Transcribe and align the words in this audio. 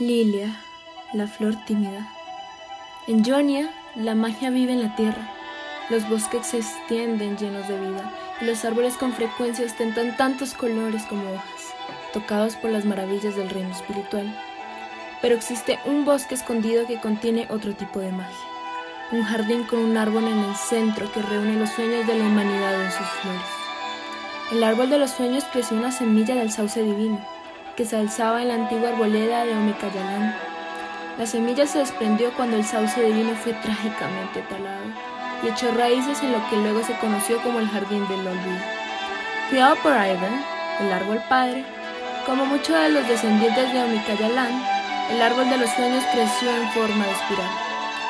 Lilia, 0.00 0.54
la 1.12 1.26
flor 1.26 1.56
tímida. 1.66 2.08
En 3.08 3.24
Jonia, 3.24 3.68
la 3.96 4.14
magia 4.14 4.48
vive 4.50 4.72
en 4.72 4.80
la 4.80 4.94
tierra. 4.94 5.28
Los 5.90 6.08
bosques 6.08 6.46
se 6.46 6.58
extienden 6.58 7.36
llenos 7.36 7.66
de 7.66 7.80
vida 7.80 8.14
y 8.40 8.44
los 8.44 8.64
árboles 8.64 8.96
con 8.96 9.12
frecuencia 9.12 9.66
ostentan 9.66 10.16
tantos 10.16 10.54
colores 10.54 11.02
como 11.06 11.32
hojas, 11.32 11.74
tocados 12.12 12.54
por 12.54 12.70
las 12.70 12.84
maravillas 12.84 13.34
del 13.34 13.50
reino 13.50 13.72
espiritual. 13.72 14.40
Pero 15.20 15.34
existe 15.34 15.80
un 15.84 16.04
bosque 16.04 16.36
escondido 16.36 16.86
que 16.86 17.00
contiene 17.00 17.48
otro 17.50 17.74
tipo 17.74 17.98
de 17.98 18.12
magia. 18.12 18.46
Un 19.10 19.24
jardín 19.24 19.64
con 19.64 19.80
un 19.80 19.96
árbol 19.96 20.28
en 20.28 20.38
el 20.38 20.54
centro 20.54 21.10
que 21.10 21.22
reúne 21.22 21.58
los 21.58 21.70
sueños 21.70 22.06
de 22.06 22.14
la 22.14 22.24
humanidad 22.24 22.84
en 22.84 22.92
sus 22.92 23.08
flores. 23.20 23.42
El 24.52 24.62
árbol 24.62 24.90
de 24.90 24.98
los 24.98 25.10
sueños 25.10 25.42
creció 25.52 25.76
una 25.76 25.90
semilla 25.90 26.36
del 26.36 26.52
sauce 26.52 26.84
divino 26.84 27.18
que 27.78 27.84
se 27.84 27.96
alzaba 27.96 28.42
en 28.42 28.48
la 28.48 28.54
antigua 28.54 28.88
arboleda 28.88 29.44
de 29.44 29.52
Omicayalán. 29.52 30.34
La 31.16 31.26
semilla 31.26 31.64
se 31.64 31.78
desprendió 31.78 32.32
cuando 32.32 32.56
el 32.56 32.64
sauce 32.64 33.00
divino 33.00 33.36
fue 33.36 33.52
trágicamente 33.52 34.42
talado 34.50 34.82
y 35.44 35.48
echó 35.48 35.70
raíces 35.70 36.20
en 36.24 36.32
lo 36.32 36.38
que 36.50 36.56
luego 36.56 36.82
se 36.82 36.98
conoció 36.98 37.40
como 37.40 37.60
el 37.60 37.68
Jardín 37.68 38.02
del 38.08 38.26
Olvido. 38.26 38.64
Criado 39.48 39.76
por 39.76 39.92
Ivan, 39.92 40.44
el 40.80 40.92
árbol 40.92 41.22
padre, 41.28 41.64
como 42.26 42.46
muchos 42.46 42.74
de 42.74 42.88
los 42.88 43.06
descendientes 43.06 43.72
de 43.72 43.84
Omicayalán, 43.84 44.60
el 45.12 45.22
árbol 45.22 45.48
de 45.48 45.58
los 45.58 45.70
sueños 45.70 46.02
creció 46.12 46.50
en 46.50 46.68
forma 46.72 47.06
de 47.06 47.12
espiral. 47.12 47.50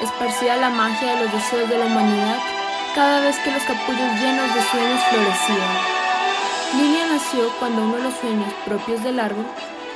Esparcía 0.00 0.56
la 0.56 0.70
magia 0.70 1.16
de 1.16 1.24
los 1.24 1.32
deseos 1.34 1.68
de 1.68 1.76
la 1.76 1.84
humanidad 1.84 2.38
cada 2.94 3.20
vez 3.20 3.36
que 3.40 3.50
los 3.50 3.62
capullos 3.64 4.20
llenos 4.22 4.54
de 4.54 4.62
sueños 4.62 5.00
florecían. 5.10 6.00
Nació 7.10 7.48
cuando 7.58 7.82
uno 7.82 7.96
de 7.96 8.04
los 8.04 8.14
sueños 8.14 8.52
propios 8.64 9.02
del 9.02 9.18
árbol 9.18 9.44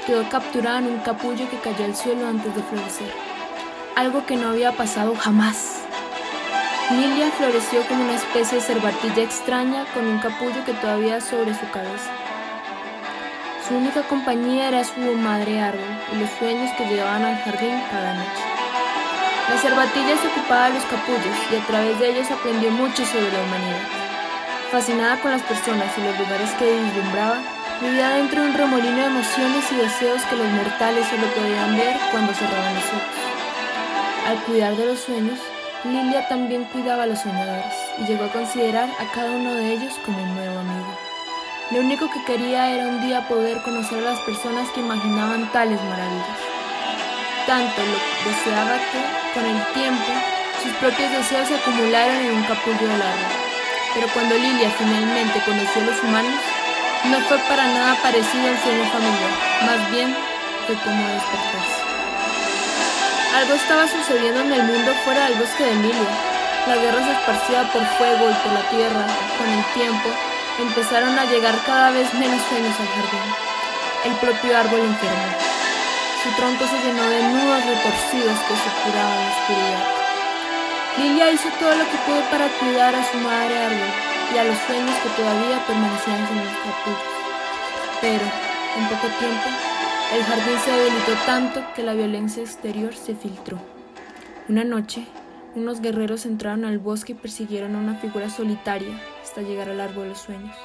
quedó 0.04 0.28
capturado 0.28 0.78
en 0.78 0.86
un 0.86 0.98
capullo 0.98 1.48
que 1.48 1.58
cayó 1.58 1.84
al 1.84 1.94
suelo 1.94 2.26
antes 2.26 2.52
de 2.54 2.62
florecer, 2.62 3.12
algo 3.94 4.26
que 4.26 4.36
no 4.36 4.48
había 4.48 4.72
pasado 4.72 5.14
jamás. 5.14 5.82
Lilia 6.90 7.30
floreció 7.30 7.82
como 7.86 8.02
una 8.02 8.16
especie 8.16 8.58
de 8.58 8.64
cervatilla 8.64 9.22
extraña 9.22 9.86
con 9.94 10.06
un 10.06 10.18
capullo 10.18 10.64
que 10.66 10.74
todavía 10.74 11.20
sobre 11.20 11.54
su 11.54 11.70
cabeza. 11.70 12.10
Su 13.66 13.76
única 13.76 14.02
compañía 14.02 14.68
era 14.68 14.82
su 14.82 15.00
madre 15.00 15.60
árbol 15.60 15.96
y 16.12 16.16
los 16.16 16.30
sueños 16.38 16.70
que 16.76 16.86
llevaban 16.86 17.24
al 17.24 17.38
jardín 17.38 17.80
cada 17.90 18.14
noche. 18.14 18.42
La 19.48 19.58
cervatilla 19.58 20.16
se 20.20 20.26
ocupaba 20.26 20.68
de 20.68 20.74
los 20.74 20.84
capullos 20.84 21.36
y 21.52 21.56
a 21.56 21.66
través 21.66 21.98
de 22.00 22.10
ellos 22.10 22.30
aprendió 22.30 22.70
mucho 22.72 23.06
sobre 23.06 23.32
la 23.32 23.42
humanidad. 23.42 24.03
Fascinada 24.74 25.20
con 25.20 25.30
las 25.30 25.42
personas 25.42 25.86
y 25.96 26.00
los 26.00 26.18
lugares 26.18 26.50
que 26.58 26.64
vislumbraba, 26.66 27.38
vivía 27.80 28.08
dentro 28.08 28.42
de 28.42 28.48
un 28.48 28.54
remolino 28.54 28.96
de 28.96 29.06
emociones 29.06 29.70
y 29.70 29.76
deseos 29.76 30.20
que 30.22 30.34
los 30.34 30.48
mortales 30.48 31.06
solo 31.06 31.28
podían 31.28 31.76
ver 31.76 31.94
cuando 32.10 32.34
cerraban 32.34 32.74
los 32.74 32.82
ojos. 32.82 33.16
Al 34.26 34.36
cuidar 34.42 34.74
de 34.74 34.86
los 34.86 34.98
sueños, 34.98 35.38
Lilia 35.84 36.26
también 36.26 36.64
cuidaba 36.64 37.04
a 37.04 37.06
los 37.06 37.20
soñadores 37.20 37.72
y 38.00 38.06
llegó 38.06 38.24
a 38.24 38.32
considerar 38.32 38.88
a 38.98 39.12
cada 39.14 39.30
uno 39.30 39.54
de 39.54 39.74
ellos 39.74 39.94
como 40.04 40.20
un 40.20 40.34
nuevo 40.34 40.58
amigo. 40.58 40.98
Lo 41.70 41.78
único 41.78 42.10
que 42.10 42.24
quería 42.24 42.72
era 42.72 42.88
un 42.88 43.00
día 43.00 43.28
poder 43.28 43.62
conocer 43.62 43.98
a 43.98 44.10
las 44.10 44.20
personas 44.22 44.68
que 44.70 44.80
imaginaban 44.80 45.52
tales 45.52 45.80
maravillas. 45.84 46.40
Tanto 47.46 47.80
lo 47.80 48.28
deseaba 48.28 48.74
que, 48.90 49.38
con 49.38 49.46
el 49.46 49.72
tiempo, 49.72 50.12
sus 50.64 50.72
propios 50.78 51.12
deseos 51.12 51.46
se 51.46 51.54
acumularon 51.54 52.16
en 52.16 52.32
un 52.38 52.42
capullo 52.42 52.88
de 52.88 52.94
árbol. 52.94 53.53
Pero 53.94 54.08
cuando 54.12 54.34
Lilia 54.34 54.70
finalmente 54.76 55.40
conoció 55.46 55.82
a 55.82 55.86
los 55.86 56.02
humanos, 56.02 56.40
no 57.04 57.20
fue 57.28 57.38
para 57.48 57.66
nada 57.66 57.94
parecido 58.02 58.48
al 58.48 58.58
sueño 58.58 58.84
familiar, 58.90 59.30
más 59.66 59.90
bien 59.90 60.16
fue 60.66 60.74
como 60.82 61.08
despertarse. 61.08 61.84
Algo 63.36 63.54
estaba 63.54 63.86
sucediendo 63.86 64.40
en 64.40 64.52
el 64.52 64.62
mundo 64.62 64.92
fuera 65.04 65.28
del 65.28 65.38
bosque 65.38 65.64
de 65.64 65.74
Lilia. 65.74 66.12
La 66.66 66.76
guerra 66.76 67.04
se 67.04 67.12
esparcía 67.12 67.62
por 67.72 67.84
fuego 67.98 68.30
y 68.30 68.34
por 68.34 68.52
la 68.52 68.62
tierra. 68.70 69.06
Con 69.38 69.48
el 69.48 69.64
tiempo, 69.74 70.08
empezaron 70.58 71.18
a 71.18 71.24
llegar 71.26 71.54
cada 71.66 71.90
vez 71.90 72.12
menos 72.14 72.40
sueños 72.48 72.74
al 72.80 72.88
jardín. 72.88 73.34
El 74.04 74.12
propio 74.22 74.56
árbol 74.56 74.80
enfermó. 74.80 75.28
Su 76.22 76.30
tronco 76.36 76.64
se 76.66 76.86
llenó 76.86 77.04
de 77.10 77.22
nudos 77.22 77.66
retorcidos 77.66 78.38
que 78.48 78.54
supuraban 78.54 79.18
la 79.18 79.30
oscuridad. 79.30 80.03
Lilia 80.96 81.32
hizo 81.32 81.48
todo 81.58 81.74
lo 81.74 81.84
que 81.84 81.96
pudo 82.06 82.20
para 82.30 82.46
cuidar 82.60 82.94
a 82.94 83.02
su 83.02 83.16
madre 83.18 83.58
árbol 83.58 83.88
y 84.32 84.38
a 84.38 84.44
los 84.44 84.56
sueños 84.58 84.94
que 85.02 85.08
todavía 85.20 85.66
permanecían 85.66 86.18
en 86.18 86.36
los. 86.36 86.54
Pero, 88.00 88.24
en 88.78 88.88
poco 88.88 89.08
tiempo, 89.18 89.48
el 90.14 90.22
jardín 90.22 90.58
se 90.64 90.70
debilitó 90.70 91.12
tanto 91.26 91.64
que 91.74 91.82
la 91.82 91.94
violencia 91.94 92.44
exterior 92.44 92.94
se 92.94 93.16
filtró. 93.16 93.58
Una 94.48 94.62
noche, 94.62 95.04
unos 95.56 95.80
guerreros 95.80 96.26
entraron 96.26 96.64
al 96.64 96.78
bosque 96.78 97.10
y 97.10 97.16
persiguieron 97.16 97.74
a 97.74 97.78
una 97.78 97.96
figura 97.96 98.30
solitaria 98.30 99.00
hasta 99.20 99.42
llegar 99.42 99.70
al 99.70 99.80
árbol 99.80 100.04
de 100.04 100.08
los 100.10 100.18
sueños. 100.18 100.56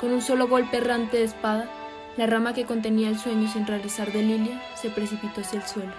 Con 0.00 0.12
un 0.12 0.22
solo 0.22 0.46
golpe 0.46 0.76
errante 0.76 1.16
de 1.16 1.24
espada, 1.24 1.68
la 2.16 2.26
rama 2.26 2.54
que 2.54 2.64
contenía 2.64 3.08
el 3.08 3.18
sueño 3.18 3.50
sin 3.52 3.66
realizar 3.66 4.12
de 4.12 4.22
Lilia 4.22 4.62
se 4.76 4.90
precipitó 4.90 5.40
hacia 5.40 5.58
el 5.58 5.66
suelo. 5.66 5.94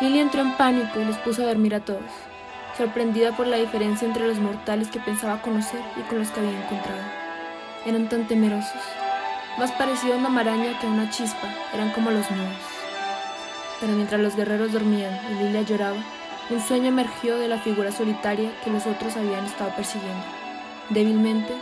Lilia 0.00 0.22
entró 0.22 0.40
en 0.40 0.56
pánico 0.56 0.98
y 0.98 1.04
los 1.04 1.18
puso 1.18 1.42
a 1.42 1.46
dormir 1.46 1.74
a 1.74 1.80
todos 1.80 2.00
sorprendida 2.78 3.36
por 3.36 3.48
la 3.48 3.56
diferencia 3.56 4.06
entre 4.06 4.28
los 4.28 4.38
mortales 4.38 4.88
que 4.88 5.00
pensaba 5.00 5.42
conocer 5.42 5.80
y 5.96 6.02
con 6.02 6.20
los 6.20 6.30
que 6.30 6.38
había 6.38 6.62
encontrado. 6.62 7.02
Eran 7.84 8.08
tan 8.08 8.28
temerosos, 8.28 8.80
más 9.58 9.72
parecidos 9.72 10.14
a 10.14 10.18
una 10.20 10.28
maraña 10.28 10.78
que 10.80 10.86
a 10.86 10.90
una 10.90 11.10
chispa, 11.10 11.48
eran 11.74 11.90
como 11.90 12.12
los 12.12 12.30
nudos. 12.30 12.54
Pero 13.80 13.92
mientras 13.94 14.20
los 14.20 14.36
guerreros 14.36 14.72
dormían 14.72 15.18
y 15.30 15.42
Lilia 15.42 15.62
lloraba, 15.62 15.98
un 16.50 16.60
sueño 16.60 16.86
emergió 16.86 17.36
de 17.36 17.48
la 17.48 17.58
figura 17.58 17.90
solitaria 17.90 18.50
que 18.62 18.70
los 18.70 18.86
otros 18.86 19.16
habían 19.16 19.44
estado 19.44 19.74
persiguiendo. 19.74 20.24
Débilmente, 20.88 21.52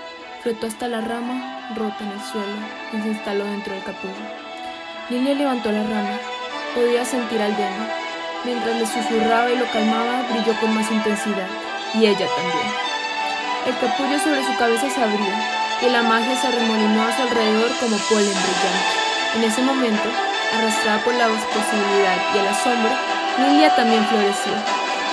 flotó 0.43 0.66
hasta 0.66 0.87
la 0.87 1.00
rama 1.00 1.72
rota 1.75 1.97
en 2.00 2.10
el 2.10 2.21
suelo 2.21 2.56
y 2.93 3.00
se 3.00 3.09
instaló 3.09 3.44
dentro 3.44 3.72
del 3.75 3.82
capullo. 3.82 4.15
Lilia 5.09 5.34
levantó 5.34 5.72
la 5.72 5.82
rama, 5.82 6.19
podía 6.75 7.05
sentir 7.05 7.41
al 7.41 7.56
dueño, 7.56 8.06
Mientras 8.44 8.76
le 8.76 8.86
susurraba 8.86 9.50
y 9.50 9.56
lo 9.56 9.66
calmaba, 9.70 10.22
brilló 10.30 10.58
con 10.60 10.74
más 10.74 10.91
intensidad, 10.91 11.48
y 11.94 12.06
ella 12.06 12.26
también. 12.36 12.70
El 13.66 13.76
capullo 13.78 14.19
sobre 14.20 14.44
su 14.44 14.56
cabeza 14.56 14.88
se 14.88 15.02
abrió, 15.02 15.34
y 15.82 15.88
la 15.91 16.02
magia 16.02 16.36
se 16.36 16.50
remolinó 16.50 17.02
a 17.02 17.16
su 17.16 17.22
alrededor 17.22 17.70
como 17.80 17.96
polen 18.08 18.30
brillante. 18.30 19.06
En 19.34 19.44
ese 19.44 19.62
momento, 19.62 20.08
arrastrada 20.54 20.98
por 21.04 21.14
la 21.14 21.26
posibilidad 21.26 22.16
y 22.34 22.38
el 22.38 22.46
asombro, 22.46 22.92
Lilia 23.38 23.75
también 23.75 24.06
floreció, 24.06 24.52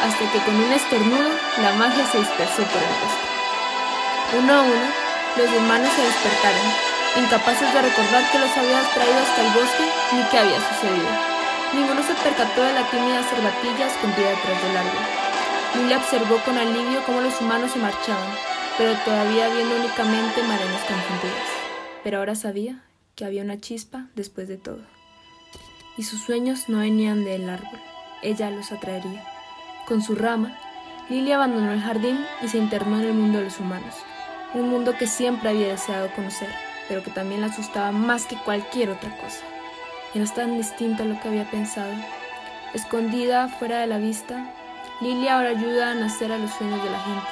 hasta 0.05 0.31
que 0.31 0.39
con 0.45 0.55
un 0.55 0.71
estornudo 0.71 1.29
la 1.61 1.73
magia 1.73 2.05
se 2.11 2.19
dispersó 2.19 2.61
por 2.63 2.81
el 2.81 2.95
bosque. 3.01 3.27
Uno 4.37 4.53
a 4.53 4.61
uno, 4.61 4.87
los 5.37 5.49
hermanos 5.49 5.89
se 5.95 6.01
despertaron, 6.03 6.67
incapaces 7.17 7.73
de 7.73 7.81
recordar 7.81 8.23
que 8.31 8.39
los 8.39 8.57
había 8.57 8.81
traído 8.93 9.19
hasta 9.19 9.41
el 9.41 9.51
bosque 9.51 9.85
ni 10.13 10.23
qué 10.29 10.39
había 10.39 10.59
sucedido. 10.61 11.32
Ninguno 11.73 12.03
se 12.03 12.13
percató 12.13 12.61
de 12.61 12.73
la 12.73 12.89
tímida 12.91 13.23
cervatilla 13.23 13.87
escondida 13.87 14.29
detrás 14.29 14.63
del 14.63 14.77
árbol. 14.77 15.23
Lilia 15.75 15.97
observó 15.97 16.37
con 16.45 16.55
alivio 16.55 17.03
cómo 17.03 17.21
los 17.21 17.41
humanos 17.41 17.71
se 17.71 17.79
marchaban, 17.79 18.29
pero 18.77 18.93
todavía 19.03 19.49
viendo 19.49 19.75
únicamente 19.77 20.43
marañas 20.43 20.83
confundidas. 20.87 21.49
Pero 22.03 22.19
ahora 22.19 22.35
sabía 22.35 22.83
que 23.15 23.25
había 23.25 23.41
una 23.41 23.59
chispa 23.59 24.05
después 24.13 24.47
de 24.47 24.57
todo. 24.57 24.81
Y 25.97 26.03
sus 26.03 26.21
sueños 26.21 26.69
no 26.69 26.79
venían 26.79 27.25
del 27.25 27.49
árbol, 27.49 27.79
ella 28.21 28.51
los 28.51 28.71
atraería. 28.71 29.23
Con 29.87 30.03
su 30.03 30.13
rama, 30.13 30.55
Lilia 31.09 31.35
abandonó 31.35 31.71
el 31.73 31.81
jardín 31.81 32.23
y 32.43 32.49
se 32.49 32.59
internó 32.59 32.99
en 32.99 33.05
el 33.05 33.13
mundo 33.13 33.39
de 33.39 33.45
los 33.45 33.59
humanos, 33.59 33.95
un 34.53 34.69
mundo 34.69 34.95
que 34.97 35.07
siempre 35.07 35.49
había 35.49 35.69
deseado 35.69 36.11
conocer, 36.15 36.49
pero 36.87 37.01
que 37.01 37.09
también 37.09 37.41
la 37.41 37.47
asustaba 37.47 37.91
más 37.91 38.27
que 38.27 38.37
cualquier 38.37 38.91
otra 38.91 39.17
cosa. 39.17 39.41
Era 40.15 40.25
tan 40.25 40.57
distinto 40.57 41.01
a 41.01 41.05
lo 41.07 41.19
que 41.19 41.27
había 41.27 41.49
pensado. 41.49 41.91
Escondida 42.75 43.47
fuera 43.47 43.79
de 43.79 43.87
la 43.87 43.97
vista, 43.97 44.45
Lilia 45.01 45.35
ahora 45.35 45.49
ayuda 45.49 45.89
a 45.89 45.95
nacer 45.95 46.31
a 46.31 46.37
los 46.37 46.51
sueños 46.51 46.83
de 46.83 46.89
la 46.91 46.99
gente, 46.99 47.27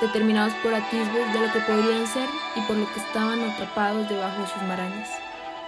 determinados 0.00 0.54
por 0.62 0.74
atisbos 0.74 1.32
de 1.32 1.40
lo 1.40 1.52
que 1.52 1.60
podrían 1.60 2.06
ser 2.06 2.26
y 2.56 2.60
por 2.62 2.76
lo 2.76 2.90
que 2.92 3.00
estaban 3.00 3.38
atrapados 3.44 4.08
debajo 4.08 4.40
de 4.40 4.48
sus 4.48 4.62
marañas. 4.62 5.10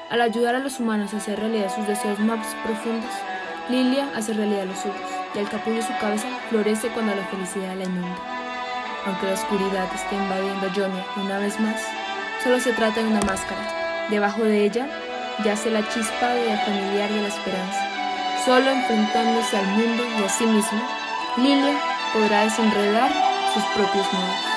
Al 0.08 0.22
ayudar 0.22 0.54
a 0.54 0.60
los 0.60 0.80
humanos 0.80 1.12
a 1.12 1.18
hacer 1.18 1.38
realidad 1.38 1.74
sus 1.74 1.86
deseos 1.86 2.18
más 2.20 2.46
profundos, 2.64 3.12
Lilia 3.68 4.08
hace 4.14 4.32
realidad 4.32 4.64
los 4.64 4.78
suyos, 4.78 4.96
y 5.34 5.38
el 5.38 5.48
capullo 5.50 5.76
de 5.76 5.82
su 5.82 5.96
cabeza 6.00 6.28
florece 6.48 6.88
cuando 6.88 7.14
la 7.14 7.24
felicidad 7.24 7.76
la 7.76 7.84
inunda. 7.84 8.16
Aunque 9.06 9.26
la 9.26 9.34
oscuridad 9.34 9.88
esté 9.94 10.16
invadiendo 10.16 10.66
a 10.66 10.72
Johnny 10.74 11.02
una 11.22 11.38
vez 11.38 11.60
más, 11.60 11.82
solo 12.42 12.58
se 12.58 12.72
trata 12.72 13.02
de 13.02 13.08
una 13.08 13.20
máscara. 13.20 14.08
Debajo 14.08 14.44
de 14.44 14.64
ella 14.64 14.88
yace 15.42 15.70
la 15.70 15.86
chispa 15.88 16.28
de 16.28 16.46
la 16.46 16.58
familiar 16.58 17.10
de 17.10 17.22
la 17.22 17.28
esperanza. 17.28 17.88
Solo 18.44 18.70
enfrentándose 18.70 19.56
al 19.56 19.66
mundo 19.68 20.04
y 20.18 20.24
a 20.24 20.28
sí 20.28 20.46
misma, 20.46 20.82
Lilia 21.36 21.78
podrá 22.12 22.44
desenredar 22.44 23.10
sus 23.52 23.64
propios 23.74 24.06
nudos. 24.12 24.53